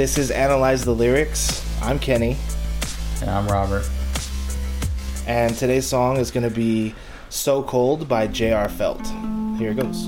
[0.00, 1.62] This is Analyze the Lyrics.
[1.82, 2.38] I'm Kenny.
[3.20, 3.86] And I'm Robert.
[5.26, 6.94] And today's song is going to be
[7.28, 8.70] So Cold by J.R.
[8.70, 9.06] Felt.
[9.58, 10.06] Here it goes.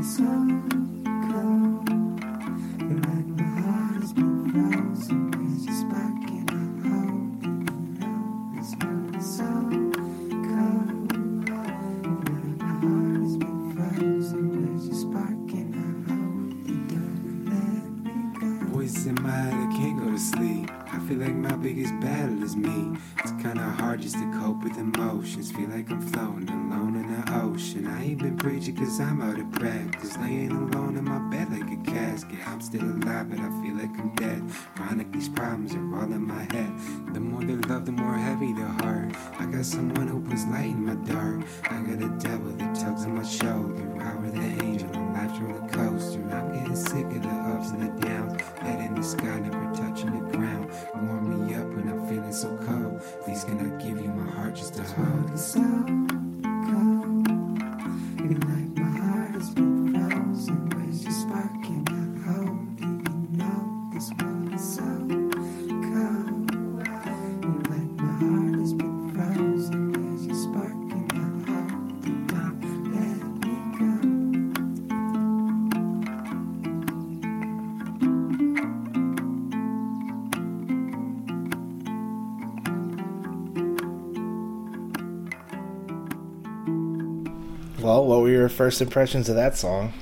[0.00, 0.39] Voice
[29.22, 30.16] of practice.
[30.18, 32.38] Laying alone in my bed like a casket.
[32.46, 34.42] I'm still alive, but I feel like I'm dead.
[34.74, 36.72] Chronic, these problems are all in my head.
[37.12, 39.14] The more they love, the more heavy the heart.
[39.38, 41.42] I got someone who puts light in my dark.
[41.70, 44.00] I got a devil that tugs on my shoulder.
[44.00, 46.22] I were the angel on life's roller coaster.
[46.32, 48.40] I'm getting sick of the ups and the downs.
[48.60, 50.70] Head in the sky, never touching the ground.
[50.94, 53.02] Warm me up when I'm feeling so cold.
[53.24, 56.29] Please can I give you my heart just to hold?
[88.40, 89.92] Your first impressions of that song?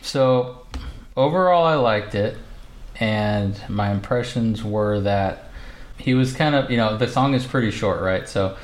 [0.00, 0.66] So,
[1.16, 2.36] overall, I liked it,
[3.00, 5.50] and my impressions were that
[5.98, 8.28] he was kind of, you know, the song is pretty short, right?
[8.28, 8.56] So,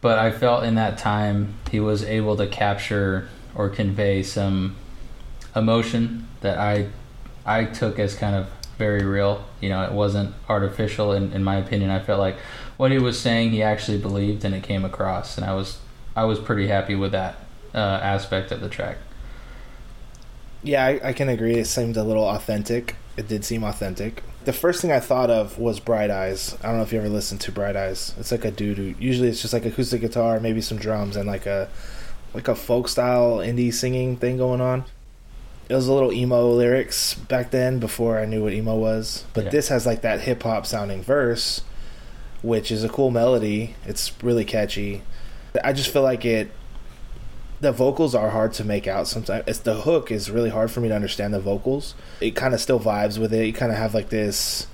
[0.00, 4.76] but I felt in that time he was able to capture or convey some
[5.54, 6.88] emotion that I
[7.46, 9.44] I took as kind of very real.
[9.60, 11.12] You know, it wasn't artificial.
[11.12, 12.36] In, in my opinion, I felt like
[12.76, 15.78] what he was saying he actually believed, and it came across, and I was
[16.14, 17.36] I was pretty happy with that
[17.76, 18.96] uh, aspect of the track.
[20.62, 21.54] Yeah, I, I can agree.
[21.56, 22.96] It seemed a little authentic.
[23.16, 24.22] It did seem authentic.
[24.44, 26.56] The first thing I thought of was Bright Eyes.
[26.62, 28.14] I don't know if you ever listened to Bright Eyes.
[28.18, 31.26] It's like a dude who usually it's just like acoustic guitar, maybe some drums, and
[31.26, 31.68] like a
[32.34, 34.84] like a folk style indie singing thing going on.
[35.68, 39.24] It was a little emo lyrics back then before I knew what emo was.
[39.34, 39.50] But Yeah.
[39.50, 41.62] this has like that hip hop sounding verse,
[42.42, 43.74] which is a cool melody.
[43.84, 45.02] It's really catchy.
[45.64, 46.50] I just feel like it
[47.60, 49.44] the vocals are hard to make out sometimes.
[49.46, 51.94] It's the hook is really hard for me to understand the vocals.
[52.20, 53.46] It kind of still vibes with it.
[53.46, 54.66] You kind of have like this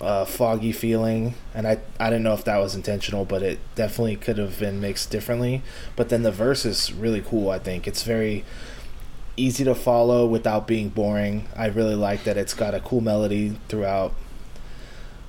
[0.00, 4.16] uh, foggy feeling, and I I didn't know if that was intentional, but it definitely
[4.16, 5.62] could have been mixed differently.
[5.94, 7.50] But then the verse is really cool.
[7.50, 8.44] I think it's very
[9.38, 11.48] easy to follow without being boring.
[11.56, 14.14] I really like that it's got a cool melody throughout.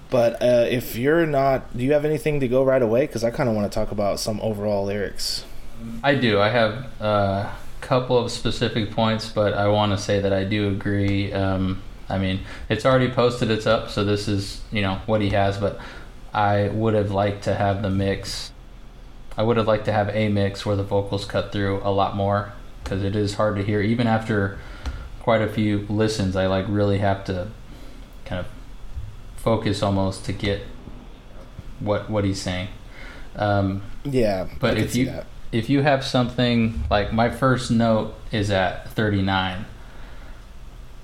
[0.09, 3.07] But uh, if you're not, do you have anything to go right away?
[3.07, 5.43] Because I kind of want to talk about some overall lyrics.
[6.03, 6.39] I do.
[6.39, 7.51] I have a
[7.81, 11.31] couple of specific points, but I want to say that I do agree.
[11.33, 15.29] Um, I mean, it's already posted, it's up, so this is, you know, what he
[15.31, 15.79] has, but
[16.33, 18.51] I would have liked to have the mix.
[19.37, 22.15] I would have liked to have a mix where the vocals cut through a lot
[22.15, 23.81] more because it is hard to hear.
[23.81, 24.57] Even after
[25.21, 27.49] quite a few listens, I like really have to
[28.25, 28.47] kind of
[29.35, 30.61] focus almost to get
[31.79, 32.69] what what he's saying.
[33.35, 35.25] Um, Yeah, But if you- that.
[35.51, 39.65] If you have something like my first note is at 39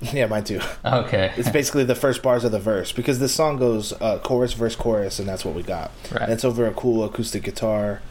[0.13, 0.59] Yeah, mine too.
[0.85, 4.53] okay It's basically the first bars of the verse because this song goes uh, chorus,
[4.53, 5.91] verse, chorus, and that's what we got.
[6.11, 8.01] right And it's over a cool acoustic guitar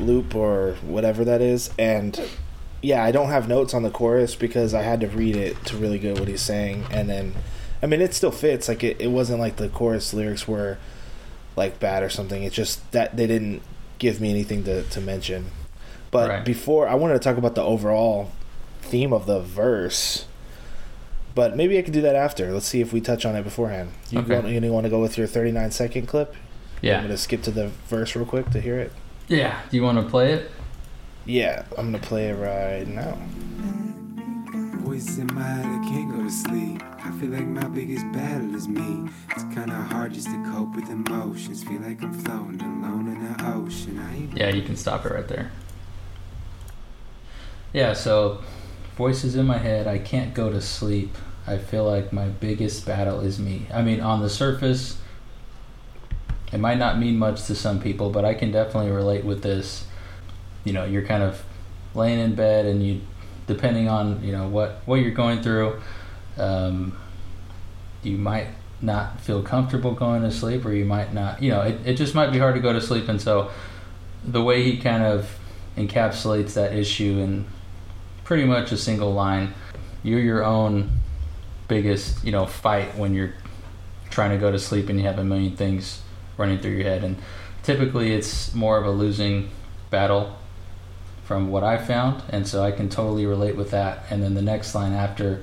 [0.00, 1.70] loop or whatever that is.
[1.78, 2.20] And
[2.80, 5.76] yeah, I don't have notes on the chorus because I had to read it to
[5.76, 6.84] really get what he's saying.
[6.90, 7.34] And then,
[7.80, 8.68] I mean, it still fits.
[8.68, 10.78] Like it, it wasn't like the chorus lyrics were
[11.54, 12.42] like bad or something.
[12.42, 13.62] It's just that they didn't
[14.00, 15.46] give me anything to, to mention.
[16.12, 16.44] But Right.
[16.44, 18.30] before, I wanted to talk about the overall
[18.82, 20.26] theme of the verse.
[21.34, 22.52] But maybe I could do that after.
[22.52, 23.90] Let's see if we touch on it beforehand.
[24.10, 24.34] You, Okay.
[24.34, 26.34] want, you want to go with your 39 second clip?
[26.82, 26.98] Yeah.
[26.98, 28.92] I'm gonna skip to the verse real quick to hear it.
[29.28, 30.50] yeah do you want to play it
[31.24, 33.16] Yeah, I'm gonna play it right now.
[34.82, 36.82] Voice in my head, I can't go to sleep.
[37.04, 39.08] I feel like my biggest battle is me.
[39.30, 41.62] It's kinda hard just to cope with emotions.
[41.62, 43.98] Feel like I'm floating alone in the ocean.
[44.00, 45.50] I yeah you can stop it right there
[47.72, 48.42] yeah so
[48.96, 51.16] voices in my head i can't go to sleep
[51.46, 53.66] I feel like my biggest battle is me.
[53.72, 54.98] I mean, on the surface,
[56.52, 59.86] it might not mean much to some people, but I can definitely relate with this.
[60.64, 61.42] You know, you're kind of
[61.94, 63.00] laying in bed, and you,
[63.46, 65.80] depending on you know what what you're going through,
[66.38, 66.96] um,
[68.04, 68.48] you might
[68.80, 71.42] not feel comfortable going to sleep, or you might not.
[71.42, 73.50] You know, it, it just might be hard to go to sleep, and so
[74.24, 75.28] the way he kind of
[75.76, 77.46] encapsulates that issue in
[78.24, 79.54] pretty much a single line,
[80.02, 80.90] you're your own
[81.68, 83.32] biggest you know fight when you're
[84.10, 86.02] trying to go to sleep and you have a million things
[86.36, 87.02] running through your head.
[87.02, 87.16] And
[87.62, 89.50] typically it's more of a losing
[89.90, 90.36] battle
[91.24, 94.04] from what I found and so I can totally relate with that.
[94.10, 95.42] And then the next line after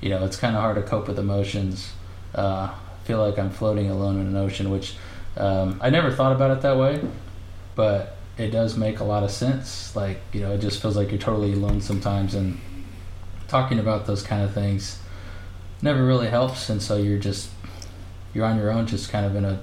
[0.00, 1.92] you know it's kind of hard to cope with emotions.
[2.34, 2.72] Uh,
[3.04, 4.94] feel like I'm floating alone in an ocean which
[5.36, 7.00] um, I never thought about it that way
[7.74, 9.94] but it does make a lot of sense.
[9.94, 12.60] Like you know it just feels like you're totally alone sometimes and
[13.48, 14.98] talking about those kind of things
[15.82, 17.50] never really helps and so you're just
[18.32, 19.60] you're on your own just kind of in a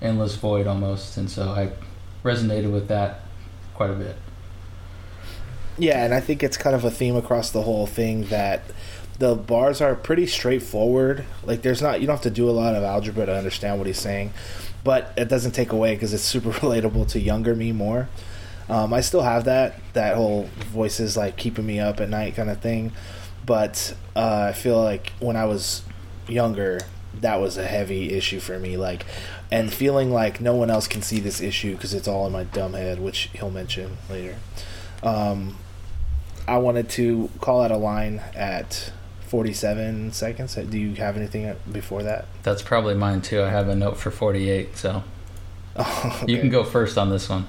[0.00, 1.70] endless void almost and so i
[2.24, 3.20] resonated with that
[3.74, 4.16] quite a bit.
[5.78, 8.62] Yeah, and I think it's kind of a theme across the whole thing that
[9.18, 11.24] the bars are pretty straightforward.
[11.44, 13.86] Like there's not you don't have to do a lot of algebra to understand what
[13.86, 14.32] he's saying,
[14.84, 18.08] but it doesn't take away because it's super relatable to younger me more.
[18.68, 22.48] Um, I still have that that whole voices like keeping me up at night kind
[22.48, 22.92] of thing,
[23.44, 25.82] but uh, I feel like when I was
[26.28, 26.80] younger,
[27.20, 28.76] that was a heavy issue for me.
[28.76, 29.04] Like,
[29.50, 32.44] and feeling like no one else can see this issue because it's all in my
[32.44, 34.36] dumb head, which he'll mention later.
[35.02, 35.56] Um,
[36.46, 38.92] I wanted to call out a line at
[39.36, 40.56] 47 seconds.
[40.56, 42.26] Do you have anything before that?
[42.42, 45.02] that's probably mine too i have a note for 48 so
[45.76, 47.46] Oh, you can go first on this one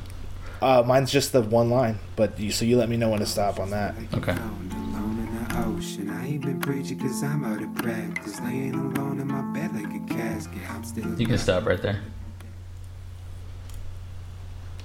[0.62, 3.26] Uh, mine's just the one line, but you, so you let me know when to
[3.26, 3.98] stop on that.
[3.98, 4.32] Like I'm Okay.
[4.32, 6.10] alone in the ocean.
[6.10, 8.40] I ain't been preaching cause I'm out of practice.
[8.40, 10.62] Laying alone in my bed like a casket.
[10.72, 12.00] I'm still you can stop right there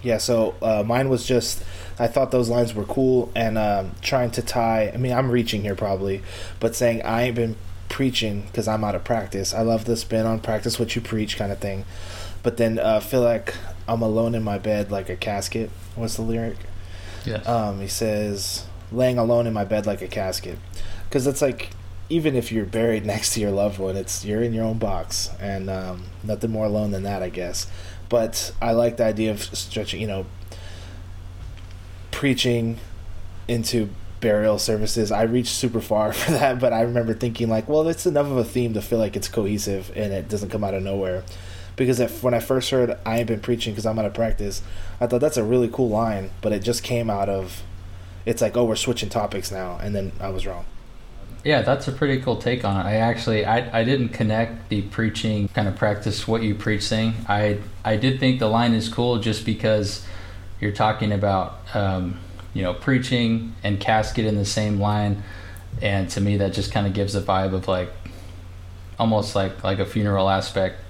[0.08, 1.62] Yeah, so uh, mine was just
[1.98, 4.90] I thought those lines were cool and um, trying to tie.
[4.94, 6.22] I mean, I'm reaching here probably,
[6.60, 7.56] but saying I ain't been
[7.90, 9.52] preaching because I'm out of practice.
[9.52, 11.84] I love the spin on practice what you preach kind of thing,
[12.42, 13.54] but then uh, feel like
[13.86, 15.68] I'm alone in my bed like a casket.
[15.94, 16.56] What's the lyric?
[17.26, 20.58] yes Um, he says, laying alone in my bed like a casket.
[21.06, 21.68] Because it's like,
[22.08, 25.28] even if you're buried next to your loved one, it's you're in your own box,
[25.38, 27.66] and um, nothing more alone than that, I guess.
[28.08, 30.26] But I like the idea of stretching, you know,
[32.10, 32.78] preaching
[33.46, 33.90] into
[34.20, 35.12] burial services.
[35.12, 38.36] I reached super far for that, but I remember thinking like, well, it's enough of
[38.36, 41.24] a theme to feel like it's cohesive and it doesn't come out of nowhere.
[41.76, 44.62] Because if, when I first heard I ain't been preaching because I'm out of practice,
[45.00, 47.62] I thought that's a really cool line, but it just came out of
[48.26, 50.66] it's like, oh, we're switching topics now, and then I was wrong.
[51.44, 52.88] Yeah, that's a pretty cool take on it.
[52.88, 57.14] I actually I, I didn't connect the preaching kind of practice what you preach thing.
[57.28, 60.04] I I did think the line is cool just because
[60.60, 62.18] you're talking about um,
[62.54, 65.22] you know preaching and casket in the same line,
[65.80, 67.90] and to me that just kind of gives a vibe of like
[68.98, 70.80] almost like like a funeral aspect.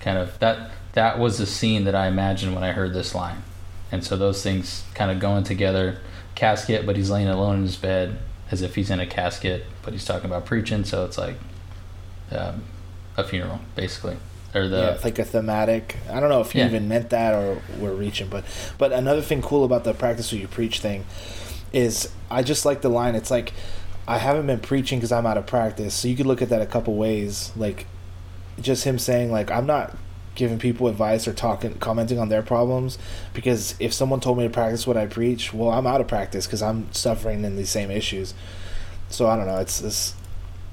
[0.00, 3.42] Kind of that that was the scene that I imagined when I heard this line,
[3.90, 6.00] and so those things kind of going together.
[6.34, 8.18] Casket, but he's laying alone in his bed
[8.52, 10.84] as if he's in a casket, but he's talking about preaching.
[10.84, 11.36] So it's like
[12.30, 12.62] um,
[13.16, 14.16] a funeral, basically,
[14.54, 15.96] or the yeah, like a thematic.
[16.08, 16.68] I don't know if you Yeah.
[16.68, 18.44] even meant that or we're reaching, but
[18.78, 21.04] but another thing cool about the practice what you preach thing
[21.72, 23.14] is I just like the line.
[23.14, 23.52] It's like
[24.06, 25.94] I haven't been preaching because I'm out of practice.
[25.94, 27.86] So you could look at that a couple ways, like
[28.60, 29.96] just him saying like I'm not
[30.34, 32.98] giving people advice or talking commenting on their problems
[33.34, 36.46] because if someone told me to practice what I preach, well I'm out of practice
[36.46, 38.34] because I'm suffering in these same issues.
[39.08, 39.58] So I don't know.
[39.58, 40.14] It's this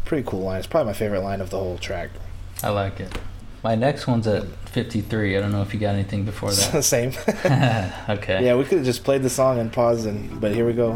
[0.06, 0.60] pretty cool line.
[0.60, 2.10] It's probably my favorite line of the whole track.
[2.64, 3.18] I like it.
[3.64, 5.36] My next one's at 53.
[5.36, 6.84] I don't know if you got anything before that.
[6.84, 7.10] Same.
[8.10, 8.46] okay.
[8.46, 10.94] Yeah, we could have just played the song and paused, and but here we go.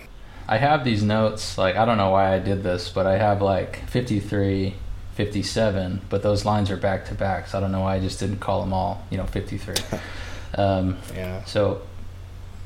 [0.47, 1.57] I have these notes.
[1.57, 4.75] Like I don't know why I did this, but I have like 53,
[5.15, 7.47] 57, but those lines are back to back.
[7.47, 9.05] So I don't know why I just didn't call them all.
[9.09, 9.75] You know, 53.
[10.55, 11.81] um, yeah, So,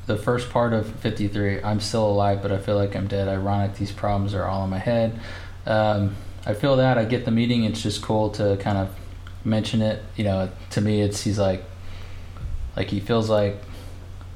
[0.06, 3.28] the first part of 53, I'm still alive, but I feel like I'm dead.
[3.28, 5.18] Ironic, these problems are all in my head.
[5.64, 6.98] Um, I feel that.
[6.98, 7.64] I get the meeting.
[7.64, 8.88] It's just cool to kind of
[9.44, 10.02] mention it.
[10.16, 11.64] You know, to me, it's he's like,
[12.76, 13.56] like he feels like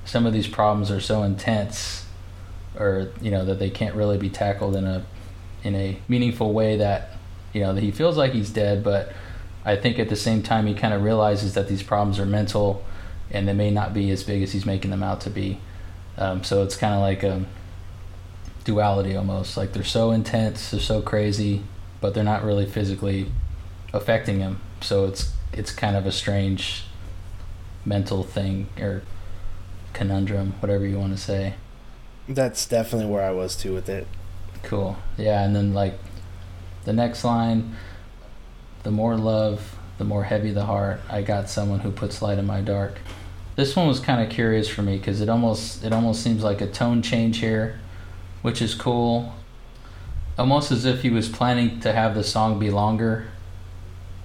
[0.04, 2.06] some of these problems are so intense,
[2.78, 5.04] or you know that they can't really be tackled in a
[5.64, 7.10] in a meaningful way that
[7.52, 9.12] You know, that he feels like he's dead, but
[9.64, 12.84] I think at the same time he kind of realizes that these problems are mental,
[13.30, 15.58] and they may not be as big as he's making them out to be.
[16.18, 17.46] Um, so it's kind of like a
[18.64, 19.56] duality almost.
[19.56, 21.62] Like they're so intense, they're so crazy,
[22.06, 23.26] but they're not really physically
[23.92, 24.60] affecting him.
[24.80, 26.84] So it's it's kind of a strange
[27.84, 29.02] mental thing or
[29.92, 31.54] conundrum, whatever you want to say.
[32.28, 34.06] That's definitely where I was too with it.
[34.62, 34.96] Cool.
[35.18, 35.98] Yeah, and then like
[36.84, 37.74] the next line,
[38.84, 41.00] the more love, the more heavy the heart.
[41.10, 43.00] I got someone who puts light in my dark.
[43.56, 46.60] This one was kind of curious for me because it almost it almost seems like
[46.60, 47.80] a tone change here,
[48.42, 49.34] which is cool.
[50.38, 53.28] Almost as if he was planning to have the song be longer,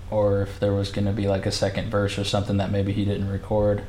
[0.09, 2.91] or if there was going to be like a second verse or something that maybe
[2.91, 3.83] he didn't record.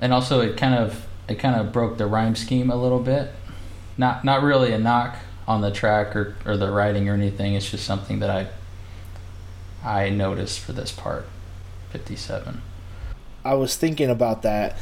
[0.00, 3.32] And also, it kind of it kind of broke the rhyme scheme a little bit.
[3.98, 7.54] Not not really a knock on the track or, or the writing or anything.
[7.54, 8.48] It's just something that I
[9.84, 11.26] I noticed for this part.
[11.90, 12.62] Fifty seven.
[13.44, 14.76] I was thinking about that.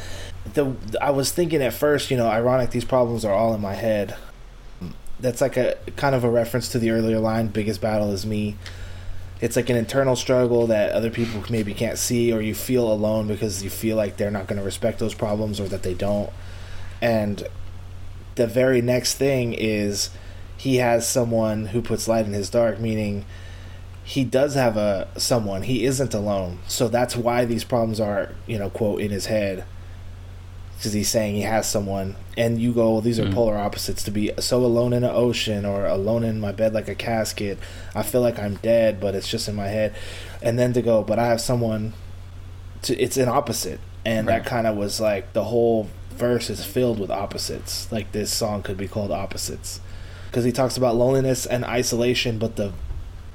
[0.54, 2.70] The I was thinking at first, you know, ironic.
[2.70, 4.16] These problems are all in my head.
[5.22, 7.46] That's like a kind of a reference to the earlier line.
[7.46, 8.56] Biggest battle is me.
[9.40, 13.26] It's like an internal struggle that other people maybe can't see, or you feel alone
[13.26, 16.30] because you feel like they're not going to respect those problems, or that they don't.
[17.00, 17.48] And
[18.34, 20.10] the very next thing is
[20.56, 23.24] he has someone who puts light in his dark, meaning
[24.04, 25.62] he does have a someone.
[25.62, 26.58] He isn't alone.
[26.68, 29.64] So that's why these problems are, you know, quote in his head.
[30.82, 33.34] Because he's saying he has someone, and you go, well, these are Mhm.
[33.34, 34.02] polar opposites.
[34.02, 37.56] To be so alone in an ocean, or alone in my bed like a casket,
[37.94, 39.92] I feel like I'm dead, but it's just in my head.
[40.42, 41.92] And then to go, but I have someone.
[42.82, 44.42] To it's an opposite, and Right.
[44.42, 45.86] that kind of was like the whole
[46.18, 47.86] verse is filled with opposites.
[47.92, 49.78] Like this song could be called opposites,
[50.32, 52.72] because he talks about loneliness and isolation, but the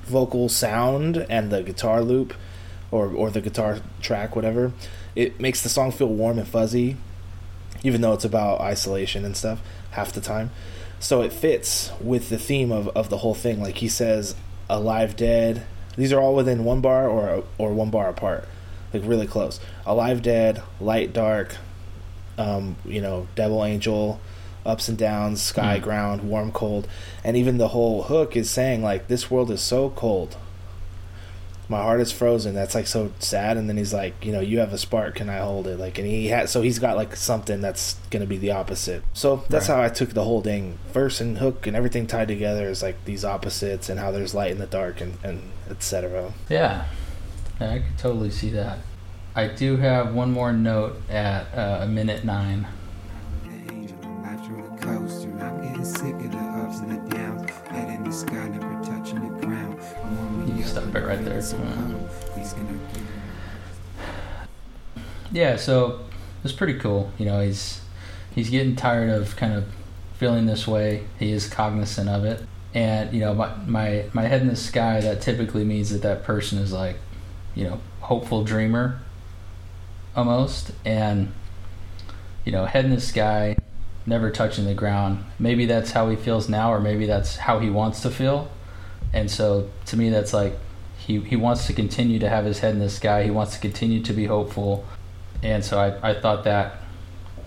[0.06, 2.34] vocal sound and the guitar loop
[2.92, 4.74] or or the guitar track whatever
[5.16, 6.96] it makes the song feel warm and fuzzy
[7.84, 10.52] even though it's about isolation and stuff half the time.
[11.00, 13.62] So it fits with the theme of, of the whole thing.
[13.62, 14.36] Like he says
[14.70, 15.66] alive dead.
[15.96, 18.48] These are all within one bar or or one bar apart.
[18.94, 19.60] Like really close.
[19.86, 21.56] Alive dead light dark
[22.38, 24.20] um, you know devil angel
[24.66, 25.84] ups and downs sky Mm.
[25.84, 26.88] ground warm cold.
[27.24, 30.36] And even the whole hook is saying like this world is so cold
[31.70, 32.56] my heart is frozen.
[32.56, 33.58] That's like so sad.
[33.58, 35.16] And then he's like you know you have a spark.
[35.16, 35.78] Can i hold it?
[35.80, 39.04] Like and he had so he's got like something that's gonna be the opposite.
[39.14, 39.76] So that's Right.
[39.76, 40.78] how i took the whole thing.
[40.94, 44.52] Verse and hook and everything tied together is like these opposites and how there's light
[44.52, 46.86] in the dark and and etc Yeah,
[47.60, 48.80] yeah, I could totally see that.
[49.36, 52.68] I do have one more note at uh, a minute nine.
[60.78, 61.42] Warm me stop it right there.
[61.42, 62.10] so um, cold.
[62.38, 63.08] He's gonna give me
[65.32, 66.02] Yeah, so
[66.44, 67.12] it's pretty cool.
[67.18, 67.82] You know, he's
[68.34, 69.66] he's getting tired of kind of
[70.18, 71.06] feeling this way.
[71.20, 75.02] He is cognizant of it, and you know, my my my head in the sky.
[75.02, 76.98] That typically means that that person is like,
[77.56, 79.00] you know, hopeful dreamer,
[80.16, 81.32] almost, and
[82.46, 83.58] you know, head in the sky,
[84.06, 85.26] never touching the ground.
[85.38, 88.50] Maybe that's how he feels now, or maybe that's how he wants to feel.
[89.14, 90.58] And so, to me, that's like
[91.08, 93.24] he he wants to continue to have his head in the sky.
[93.24, 94.86] He wants to continue to be hopeful
[95.44, 96.76] and so I, I thought that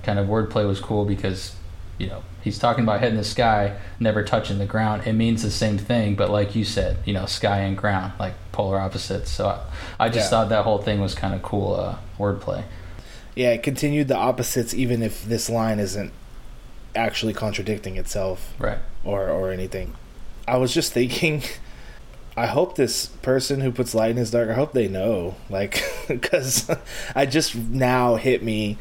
[0.03, 1.55] kind of wordplay was cool because
[1.99, 5.43] you know he's talking about head in the sky never touching the ground it means
[5.43, 9.31] the same thing but like you said you know sky and ground like polar opposites
[9.31, 10.31] so i, I just Yeah.
[10.31, 12.63] thought that whole thing was kind of cool uh, wordplay
[13.35, 16.13] yeah it continued the opposites even if this line isn't
[16.95, 19.95] actually contradicting itself right or or anything.
[20.49, 21.43] I was just thinking
[22.37, 25.35] I hope this person who puts light in his dark, I hope they know.
[25.49, 25.83] Like
[26.23, 26.71] cuz
[27.15, 28.79] I just now hit me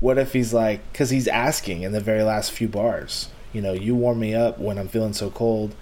[0.00, 3.28] what if he's like cuz he's asking in the very last few bars.
[3.52, 5.74] You know, you warm me up when I'm feeling so cold.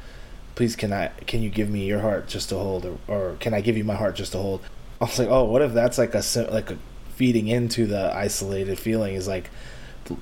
[0.55, 3.55] Please can I can you give me your heart just to hold or, or can
[3.55, 4.61] I give you my heart just to hold?
[5.01, 6.79] I was like, "Oh, what if that's like a like a
[7.15, 9.51] feeding into the isolated feeling is like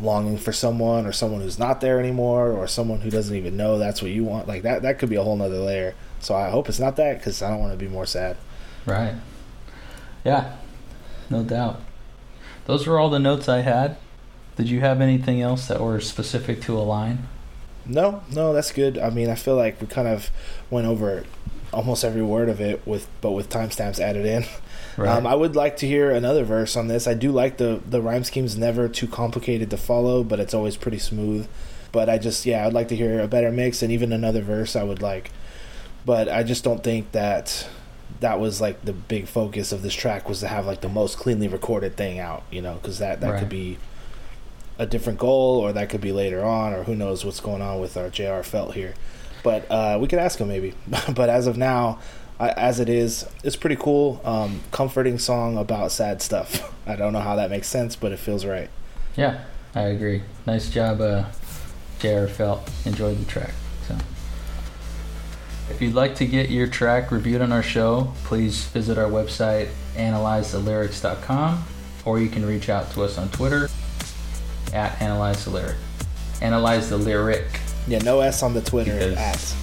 [0.01, 3.79] longing for someone or someone who's not there anymore or someone who doesn't even know
[3.79, 6.49] that's what you want like that that could be a whole nother layer so i
[6.51, 8.37] hope it's not that because i don't want to be more sad
[8.87, 9.15] right
[10.25, 10.57] yeah
[11.31, 11.81] no doubt
[12.67, 13.97] those were all the notes i had
[14.57, 17.27] did you have anything else that were specific to a line
[17.87, 20.31] no no that's good i mean i feel like we kind of
[20.71, 21.25] went over
[21.73, 24.45] almost every word of it with but with timestamps added in
[24.97, 27.07] right Um, I would like to hear another verse on this.
[27.07, 30.77] I do like the the rhyme scheme's never too complicated to follow, but it's always
[30.77, 31.47] pretty smooth.
[31.93, 34.75] But I just yeah, I'd like to hear a better mix and even another verse.
[34.75, 35.31] I would like.
[36.09, 37.69] But I just don't think that
[38.21, 41.19] that was like the big focus of this track was to have like the most
[41.19, 43.39] cleanly recorded thing out, you know, because that that Right.
[43.41, 43.77] could be
[44.79, 47.79] a different goal, or that could be later on, or who knows what's going on
[47.79, 48.43] with our J.R.
[48.43, 48.95] Felt here.
[49.43, 50.73] But uh, we could ask him maybe.
[51.15, 51.99] but as of now,
[52.41, 54.23] I, as it is, it's pretty cool.
[54.25, 56.75] Um, comforting song about sad stuff.
[56.87, 58.71] I don't know how that makes sense, but it feels right.
[59.15, 60.23] Yeah, I agree.
[60.47, 61.25] Nice job, uh,
[61.99, 62.67] JR Felt.
[62.87, 63.53] Enjoyed the track.
[65.71, 69.69] If you'd like to get your track reviewed on our show, please visit our website,
[69.97, 71.65] analyzethelyrics.com,
[72.05, 73.69] or you can reach out to us on Twitter
[74.73, 75.77] at analyze the lyric.
[76.41, 77.45] Analyze the lyric.
[77.87, 79.55] Yeah, no S on the Twitter at.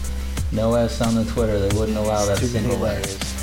[0.51, 1.59] No S on the Twitter.
[1.59, 3.01] They wouldn't allow that Too many single letter.
[3.01, 3.34] letters.